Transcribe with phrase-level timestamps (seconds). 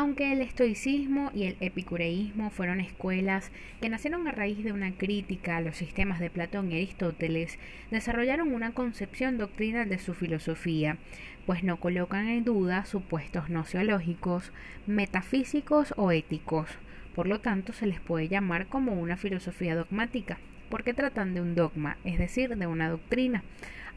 [0.00, 3.52] Aunque el estoicismo y el epicureísmo fueron escuelas
[3.82, 7.58] que nacieron a raíz de una crítica a los sistemas de Platón y Aristóteles,
[7.90, 10.96] desarrollaron una concepción doctrinal de su filosofía,
[11.44, 14.52] pues no colocan en duda supuestos nociológicos,
[14.86, 16.70] metafísicos o éticos.
[17.14, 20.38] Por lo tanto, se les puede llamar como una filosofía dogmática,
[20.70, 23.44] porque tratan de un dogma, es decir, de una doctrina.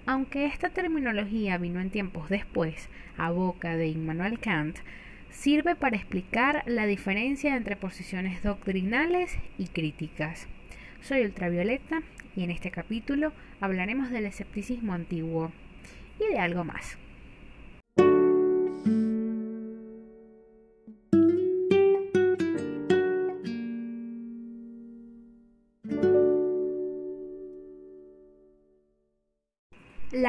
[0.05, 4.79] Aunque esta terminología vino en tiempos después, a boca de Immanuel Kant,
[5.33, 10.47] sirve para explicar la diferencia entre posiciones doctrinales y críticas.
[11.01, 12.01] Soy Ultravioleta
[12.35, 15.51] y en este capítulo hablaremos del escepticismo antiguo
[16.19, 16.97] y de algo más.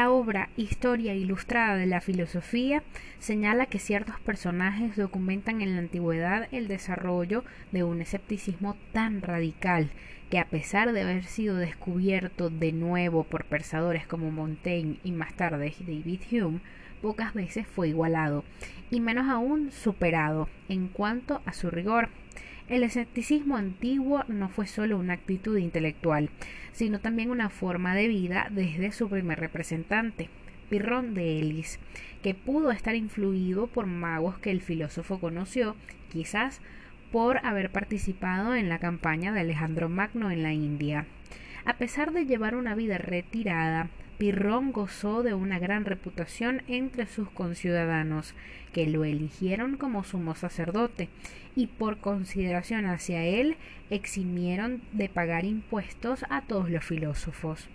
[0.05, 2.83] La obra Historia Ilustrada de la Filosofía
[3.21, 7.43] señala que ciertos personajes documentan en la antigüedad el desarrollo
[7.73, 9.89] de un escepticismo tan radical
[10.29, 15.33] que a pesar de haber sido descubierto de nuevo por pensadores como Montaigne y más
[15.33, 16.61] tarde David Hume,
[17.01, 18.45] pocas veces fue igualado
[18.91, 22.11] y menos aún superado en cuanto a su rigor.
[22.67, 26.31] El escepticismo antiguo no fue solo una actitud intelectual,
[26.73, 30.31] sino también una forma de vida desde su primer representante,
[30.71, 31.79] Pirrón de Elis,
[32.23, 35.77] que pudo estar influido por magos que el filósofo conoció,
[36.11, 36.63] quizás
[37.13, 41.07] por haber participado en la campaña de Alejandro Magno en la India.
[41.67, 47.29] A pesar de llevar una vida retirada, Pirrón gozó de una gran reputación entre sus
[47.31, 48.35] conciudadanos,
[48.73, 51.09] que lo eligieron como sumo sacerdote,
[51.57, 53.57] y por consideración hacia él
[53.91, 57.69] eximieron de pagar impuestos a todos los filósofos.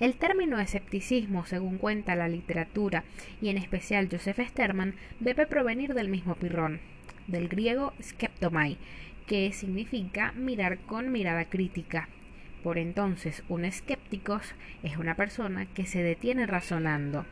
[0.00, 3.04] El término escepticismo, según cuenta la literatura
[3.40, 6.80] y en especial Joseph Sterman, debe provenir del mismo Pirrón,
[7.26, 8.78] del griego skeptomai,
[9.26, 12.08] que significa mirar con mirada crítica,
[12.62, 14.40] por entonces, un escéptico
[14.82, 17.24] es una persona que se detiene razonando.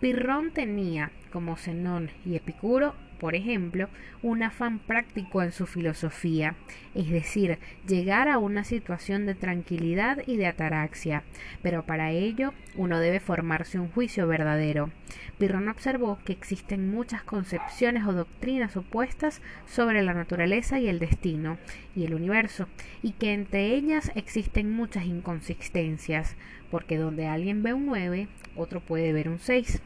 [0.00, 3.88] Pirrón tenía, como Zenón y Epicuro, por ejemplo,
[4.22, 6.56] un afán práctico en su filosofía,
[6.94, 11.22] es decir, llegar a una situación de tranquilidad y de ataraxia,
[11.62, 14.90] pero para ello uno debe formarse un juicio verdadero.
[15.38, 21.58] Pirrón observó que existen muchas concepciones o doctrinas opuestas sobre la naturaleza y el destino
[21.94, 22.68] y el universo,
[23.02, 26.36] y que entre ellas existen muchas inconsistencias,
[26.70, 29.82] porque donde alguien ve un 9, otro puede ver un 6.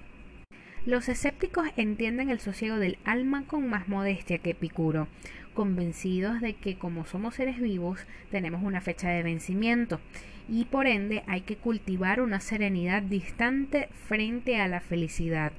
[0.86, 5.08] Los escépticos entienden el sosiego del alma con más modestia que Epicuro,
[5.54, 9.98] convencidos de que como somos seres vivos tenemos una fecha de vencimiento
[10.46, 15.52] y por ende hay que cultivar una serenidad distante frente a la felicidad,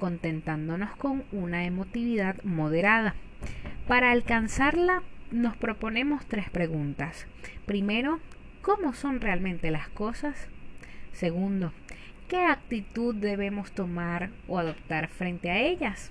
[0.00, 3.14] contentándonos con una emotividad moderada.
[3.86, 7.28] Para alcanzarla nos proponemos tres preguntas.
[7.66, 8.18] Primero,
[8.62, 10.48] ¿cómo son realmente las cosas?
[11.12, 11.72] Segundo,
[12.32, 16.10] ¿Qué actitud debemos tomar o adoptar frente a ellas?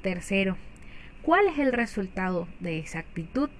[0.00, 0.56] Tercero,
[1.20, 3.50] ¿cuál es el resultado de esa actitud?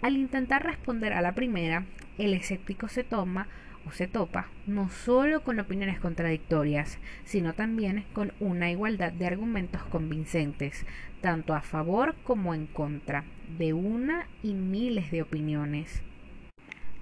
[0.00, 1.86] Al intentar responder a la primera,
[2.18, 3.48] el escéptico se toma
[3.84, 9.82] o se topa no solo con opiniones contradictorias, sino también con una igualdad de argumentos
[9.86, 10.86] convincentes,
[11.20, 13.24] tanto a favor como en contra,
[13.58, 16.00] de una y miles de opiniones.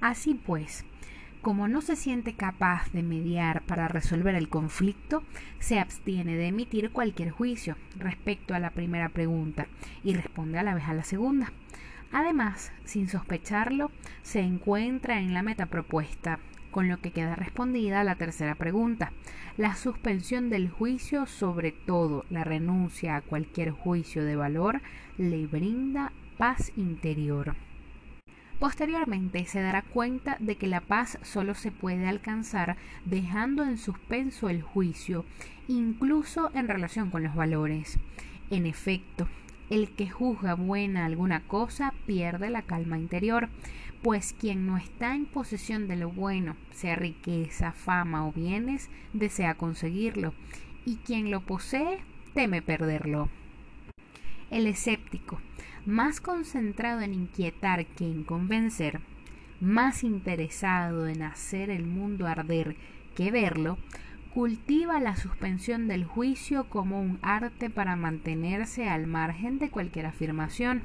[0.01, 0.87] Así pues,
[1.47, 5.23] como no se siente capaz de mediar para resolver el conflicto,
[5.61, 9.69] se abstiene de emitir cualquier juicio respecto a la primera pregunta
[10.03, 11.53] y responde a la vez a la segunda.
[12.11, 13.93] Además, sin sospecharlo,
[14.25, 16.41] se encuentra en la meta propuesta,
[16.73, 19.13] con lo que queda respondida la tercera pregunta.
[19.57, 24.81] La suspensión del juicio, sobre todo la renuncia a cualquier juicio de valor,
[25.17, 27.55] le brinda paz interior.
[28.59, 34.49] Posteriormente se dará cuenta de que la paz solo se puede alcanzar dejando en suspenso
[34.49, 35.27] el juicio,
[35.69, 37.99] incluso en relación con los valores.
[38.51, 39.29] En efecto,
[39.69, 43.51] el que juzga buena alguna cosa pierde la calma interior,
[44.03, 49.55] pues quien no está en posesión de lo bueno, sea riqueza, fama o bienes, desea
[49.55, 50.33] conseguirlo,
[50.87, 51.99] y quien lo posee
[52.33, 53.29] teme perderlo.
[54.51, 55.41] El escéptico,
[55.87, 59.01] más concentrado en inquietar que en convencer,
[59.61, 62.77] más interesado en hacer el mundo arder
[63.15, 63.79] que verlo,
[64.35, 70.83] cultiva la suspensión del juicio como un arte para mantenerse al margen de cualquier afirmación.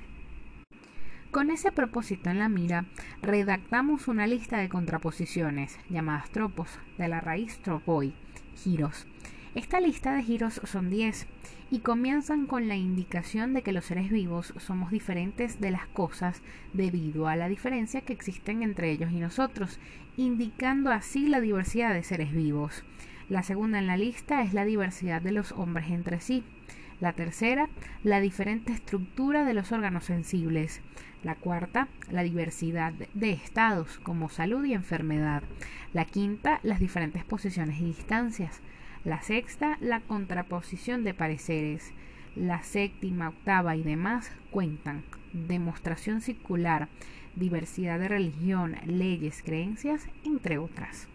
[1.31, 2.85] Con ese propósito en la mira,
[3.21, 8.13] redactamos una lista de contraposiciones, llamadas tropos, de la raíz tropoi,
[8.55, 9.07] giros,
[9.53, 11.27] Esta lista de giros son 10
[11.71, 16.41] y comienzan con la indicación de que los seres vivos somos diferentes de las cosas
[16.71, 19.77] debido a la diferencia que existen entre ellos y nosotros,
[20.15, 22.85] indicando así la diversidad de seres vivos.
[23.27, 26.45] La segunda en la lista es la diversidad de los hombres entre sí.
[27.01, 27.67] La tercera,
[28.05, 30.79] la diferente estructura de los órganos sensibles.
[31.23, 35.43] La cuarta, la diversidad de estados como salud y enfermedad.
[35.91, 38.61] La quinta, las diferentes posiciones y distancias.
[39.03, 41.91] La sexta, la contraposición de pareceres.
[42.35, 45.03] La séptima, octava y demás cuentan.
[45.33, 46.87] Demostración circular,
[47.35, 51.07] diversidad de religión, leyes, creencias, entre otras.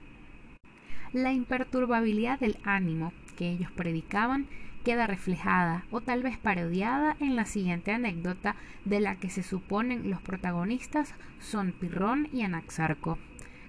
[1.12, 4.48] La imperturbabilidad del ánimo que ellos predicaban
[4.84, 10.10] queda reflejada o tal vez parodiada en la siguiente anécdota de la que se suponen
[10.10, 13.18] los protagonistas son Pirrón y Anaxarco.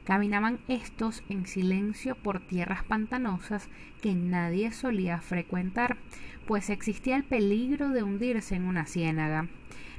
[0.07, 3.67] Caminaban estos en silencio por tierras pantanosas
[4.01, 5.97] que nadie solía frecuentar,
[6.45, 9.49] pues existía el peligro de hundirse en una ciénaga.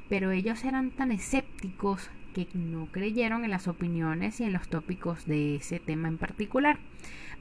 [0.09, 5.27] Pero ellos eran tan escépticos que no creyeron en las opiniones y en los tópicos
[5.27, 6.79] de ese tema en particular.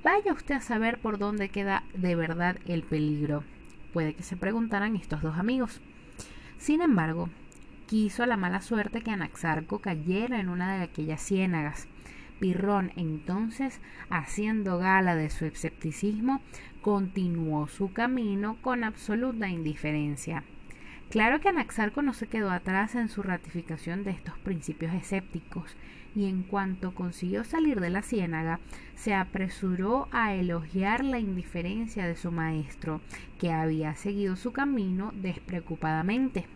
[0.04, 3.44] Vaya usted a saber por dónde queda de verdad el peligro
[3.92, 5.80] puede que se preguntaran estos dos amigos.
[6.58, 7.28] Sin embargo,
[7.86, 11.88] quiso la mala suerte que Anaxarco cayera en una de aquellas ciénagas.
[12.38, 13.80] Pirrón, entonces,
[14.10, 16.40] haciendo gala de su escepticismo,
[16.82, 20.44] continuó su camino con absoluta indiferencia.
[21.10, 25.74] Claro que Anaxarco no se quedó atrás en su ratificación de estos principios escépticos,
[26.14, 28.60] y en cuanto consiguió salir de la ciénaga,
[28.94, 33.00] se apresuró a elogiar la indiferencia de su maestro,
[33.38, 36.46] que había seguido su camino despreocupadamente.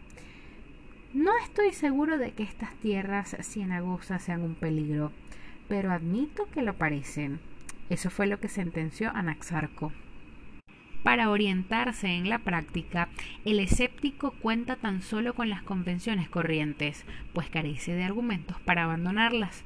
[1.15, 5.13] No estoy seguro de que estas tierras cienagosas sean un peligro,
[5.73, 7.41] pero admito que lo parecen.
[7.89, 9.91] Eso fue lo que sentenció Anaxarco.
[11.03, 13.09] Para orientarse en la práctica,
[13.47, 19.65] el escéptico cuenta tan solo con las convenciones corrientes, pues carece de argumentos para abandonarlas.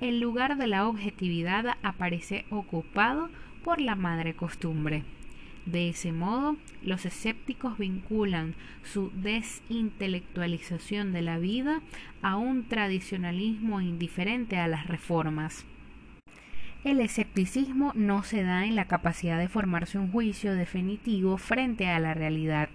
[0.00, 3.28] El lugar de la objetividad aparece ocupado
[3.62, 5.02] por la madre costumbre.
[5.66, 11.82] De ese modo, los escépticos vinculan su desintelectualización de la vida
[12.20, 15.64] a un tradicionalismo indiferente a las reformas.
[16.82, 22.00] El escepticismo no se da en la capacidad de formarse un juicio definitivo frente a
[22.00, 22.70] la realidad.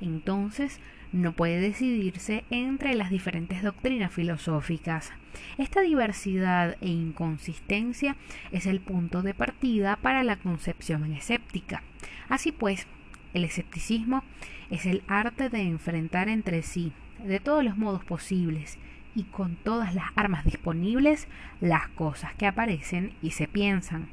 [0.00, 0.78] Entonces,
[1.10, 5.10] no puede decidirse entre las diferentes doctrinas filosóficas.
[5.56, 8.14] Esta diversidad e inconsistencia
[8.52, 11.82] es el punto de partida para la concepción escéptica.
[12.28, 12.86] Así pues,
[13.34, 14.22] el escepticismo
[14.70, 16.92] es el arte de enfrentar entre sí,
[17.24, 18.78] de todos los modos posibles,
[19.14, 21.26] y con todas las armas disponibles
[21.60, 24.08] las cosas que aparecen y se piensan.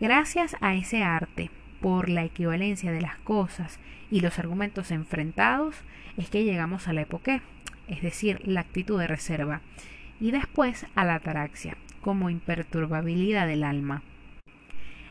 [0.00, 3.78] Gracias a ese arte, por la equivalencia de las cosas
[4.10, 5.76] y los argumentos enfrentados,
[6.16, 7.42] es que llegamos a la época,
[7.88, 9.60] es decir, la actitud de reserva,
[10.20, 14.02] y después a la ataraxia, como imperturbabilidad del alma.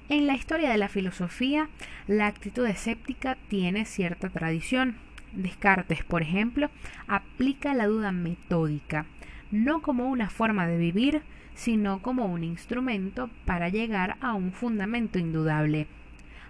[0.09, 1.69] En la historia de la filosofía,
[2.07, 4.97] la actitud escéptica tiene cierta tradición.
[5.31, 6.69] Descartes, por ejemplo,
[7.07, 9.05] aplica la duda metódica,
[9.49, 11.21] no como una forma de vivir,
[11.55, 15.87] sino como un instrumento para llegar a un fundamento indudable.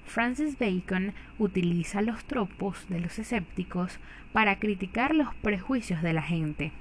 [0.06, 4.00] Francis Bacon utiliza los tropos de los escépticos
[4.34, 6.72] para criticar los prejuicios de la gente.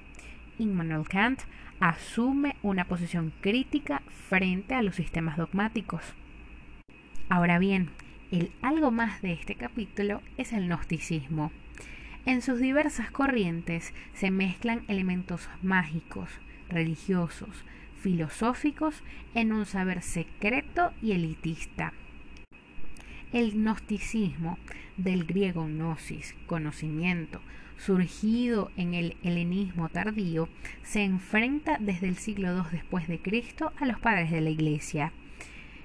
[0.59, 1.41] Immanuel Kant
[1.81, 6.15] asume una posición crítica frente a los sistemas dogmáticos.
[7.35, 7.89] Ahora bien,
[8.31, 11.51] el algo más de este capítulo es el gnosticismo.
[12.27, 16.29] En sus diversas corrientes se mezclan elementos mágicos,
[16.69, 17.65] religiosos,
[18.03, 21.95] filosóficos en un saber secreto y elitista.
[23.33, 24.59] El gnosticismo,
[24.99, 27.41] del griego gnosis, conocimiento,
[27.79, 30.51] surgido en el helenismo tardío,
[30.83, 35.15] se enfrenta desde el siglo II después de Cristo a los padres de la Iglesia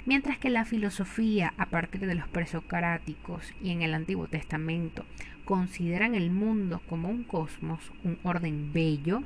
[0.07, 5.05] mientras que la filosofía a partir de los presocráticos y en el Antiguo Testamento
[5.43, 9.21] consideran el mundo como un cosmos, un orden bello,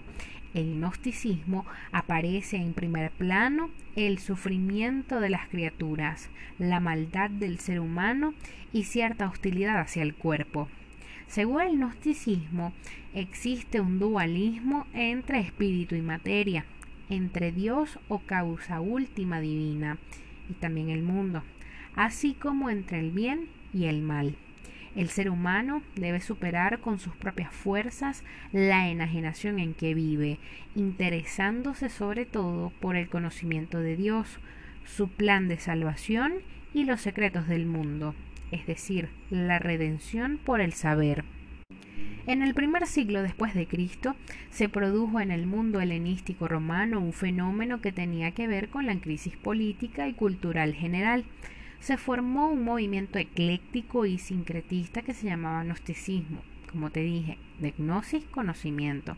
[0.55, 7.79] el gnosticismo aparece en primer plano el sufrimiento de las criaturas, la maldad del ser
[7.79, 8.33] humano
[8.73, 10.67] y cierta hostilidad hacia el cuerpo.
[11.27, 12.73] Según el gnosticismo,
[13.13, 16.65] existe un dualismo entre espíritu y materia,
[17.09, 19.99] entre Dios o causa última divina
[20.51, 21.43] y también el mundo,
[21.95, 24.35] así como entre el bien y el mal.
[24.95, 30.37] El ser humano debe superar con sus propias fuerzas la enajenación en que vive,
[30.75, 34.39] interesándose sobre todo por el conocimiento de Dios,
[34.85, 36.33] su plan de salvación
[36.73, 38.15] y los secretos del mundo.
[38.51, 41.23] es decir, la redención por el saber.
[42.27, 44.15] En el primer siglo después de Cristo
[44.51, 48.95] se produjo en el mundo helenístico romano un fenómeno que tenía que ver con la
[48.99, 51.25] crisis política y cultural general.
[51.79, 57.73] Se formó un movimiento ecléctico y sincretista que se llamaba gnosticismo, como te dije, de
[57.75, 59.17] gnosis conocimiento.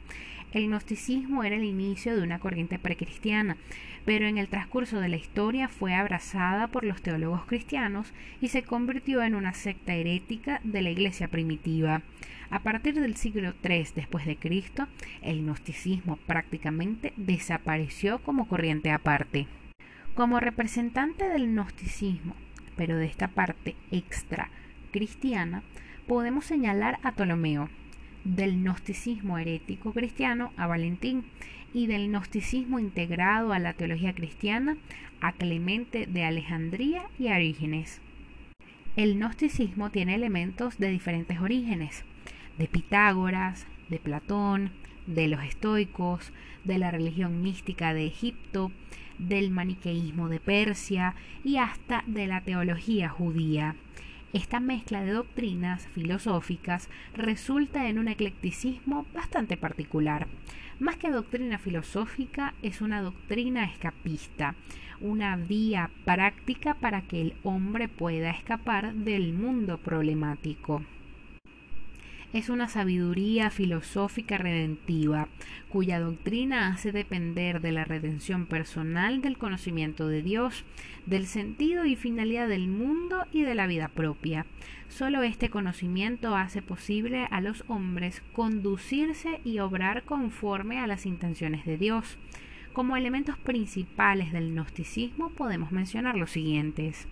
[0.54, 3.58] El gnosticismo era el inicio de una corriente precristiana,
[4.06, 8.64] pero en el transcurso de la historia fue abrazada por los teólogos cristianos y se
[8.64, 12.02] convirtió en una secta herética de la iglesia primitiva.
[12.50, 14.88] A partir del siglo III después de Cristo,
[15.22, 19.48] el gnosticismo prácticamente desapareció como corriente aparte.
[20.14, 22.36] Como representante del gnosticismo,
[22.76, 24.50] pero de esta parte extra
[24.92, 25.64] cristiana,
[26.08, 27.70] podemos señalar a Ptolomeo,
[28.24, 31.26] del gnosticismo herético cristiano a Valentín
[31.74, 34.77] y del gnosticismo integrado a la teología cristiana
[35.22, 38.01] a Clemente de Alejandría y a Orígenes.
[38.96, 42.06] El gnosticismo tiene elementos de diferentes orígenes,
[42.58, 44.72] de Pitágoras, de Platón,
[45.08, 46.32] de los estoicos,
[46.63, 48.72] de la religión mística de Egipto,
[49.18, 53.75] del maniqueísmo de Persia y hasta de la teología judía.
[54.34, 60.27] Esta mezcla de doctrinas filosóficas resulta en un eclecticismo bastante particular.
[60.84, 64.56] Más que doctrina filosófica, es una doctrina escapista,
[65.00, 70.84] una vía práctica para que el hombre pueda escapar del mundo problemático
[72.34, 75.30] es una sabiduría filosófica redentiva,
[75.70, 80.66] cuya doctrina hace depender de la redención personal del conocimiento de Dios,
[81.06, 84.48] del sentido y finalidad del mundo y de la vida propia.
[84.90, 91.66] Solo este conocimiento hace posible a los hombres conducirse y obrar conforme a las intenciones
[91.66, 92.18] de Dios.
[92.74, 97.08] Como elementos principales del gnosticismo podemos mencionar los siguientes.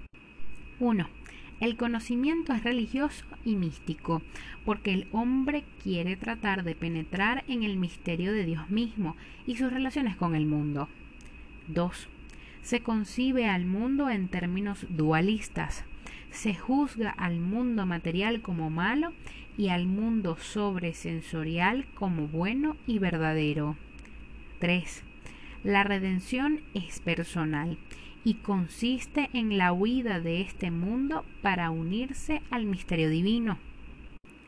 [0.79, 1.20] 1
[1.61, 4.23] el conocimiento es religioso y místico,
[4.65, 9.15] porque el hombre quiere tratar de penetrar en el misterio de Dios mismo
[9.45, 10.89] y sus relaciones con el mundo.
[11.67, 12.07] 2.
[12.63, 15.85] Se concibe al mundo en términos dualistas.
[16.31, 19.13] Se juzga al mundo material como malo
[19.55, 23.77] y al mundo sobresensorial como bueno y verdadero.
[24.57, 25.03] 3.
[25.63, 27.77] La redención es personal
[28.23, 33.57] y consiste en la huida de este mundo para unirse al misterio divino.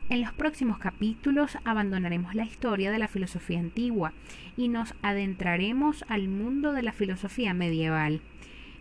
[0.09, 4.13] En los próximos capítulos abandonaremos la historia de la filosofía antigua
[4.57, 8.21] y nos adentraremos al mundo de la filosofía medieval.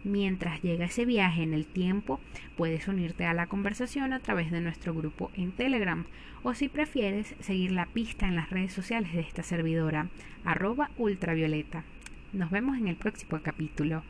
[0.04, 2.18] Mientras llega ese viaje en el tiempo,
[2.56, 6.06] puedes unirte a la conversación a través de nuestro grupo en Telegram
[6.42, 10.08] o si prefieres seguir la pista en las redes sociales de esta servidora,
[10.44, 11.84] arroba ultravioleta.
[12.32, 14.02] Nos vemos en el próximo capítulo.